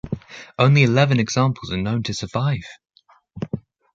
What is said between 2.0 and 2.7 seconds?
to survive.